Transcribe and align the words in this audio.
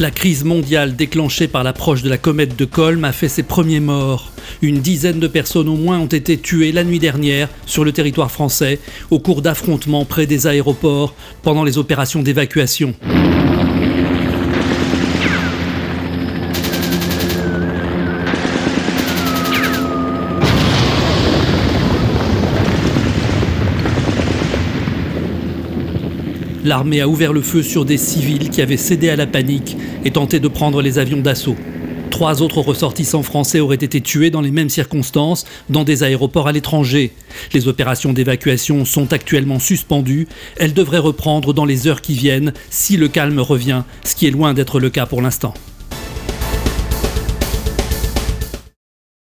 La 0.00 0.10
crise 0.10 0.44
mondiale 0.44 0.96
déclenchée 0.96 1.46
par 1.46 1.62
l'approche 1.62 2.00
de 2.00 2.08
la 2.08 2.16
comète 2.16 2.56
de 2.56 2.64
Colm 2.64 3.04
a 3.04 3.12
fait 3.12 3.28
ses 3.28 3.42
premiers 3.42 3.80
morts. 3.80 4.32
Une 4.62 4.78
dizaine 4.78 5.20
de 5.20 5.26
personnes 5.26 5.68
au 5.68 5.76
moins 5.76 5.98
ont 5.98 6.06
été 6.06 6.38
tuées 6.38 6.72
la 6.72 6.84
nuit 6.84 6.98
dernière 6.98 7.50
sur 7.66 7.84
le 7.84 7.92
territoire 7.92 8.30
français 8.30 8.80
au 9.10 9.18
cours 9.18 9.42
d'affrontements 9.42 10.06
près 10.06 10.24
des 10.24 10.46
aéroports 10.46 11.14
pendant 11.42 11.64
les 11.64 11.76
opérations 11.76 12.22
d'évacuation. 12.22 12.94
L'armée 26.62 27.00
a 27.00 27.08
ouvert 27.08 27.32
le 27.32 27.40
feu 27.40 27.62
sur 27.62 27.86
des 27.86 27.96
civils 27.96 28.50
qui 28.50 28.60
avaient 28.60 28.76
cédé 28.76 29.08
à 29.08 29.16
la 29.16 29.26
panique 29.26 29.78
et 30.04 30.10
tenté 30.10 30.40
de 30.40 30.48
prendre 30.48 30.82
les 30.82 30.98
avions 30.98 31.20
d'assaut. 31.20 31.56
Trois 32.10 32.42
autres 32.42 32.60
ressortissants 32.60 33.22
français 33.22 33.60
auraient 33.60 33.76
été 33.76 34.02
tués 34.02 34.30
dans 34.30 34.42
les 34.42 34.50
mêmes 34.50 34.68
circonstances 34.68 35.46
dans 35.70 35.84
des 35.84 36.02
aéroports 36.02 36.48
à 36.48 36.52
l'étranger. 36.52 37.12
Les 37.54 37.66
opérations 37.66 38.12
d'évacuation 38.12 38.84
sont 38.84 39.12
actuellement 39.14 39.58
suspendues. 39.58 40.28
Elles 40.58 40.74
devraient 40.74 40.98
reprendre 40.98 41.54
dans 41.54 41.64
les 41.64 41.86
heures 41.86 42.02
qui 42.02 42.12
viennent 42.12 42.52
si 42.68 42.98
le 42.98 43.08
calme 43.08 43.40
revient, 43.40 43.84
ce 44.04 44.14
qui 44.14 44.26
est 44.26 44.32
loin 44.32 44.52
d'être 44.52 44.80
le 44.80 44.90
cas 44.90 45.06
pour 45.06 45.22
l'instant. 45.22 45.54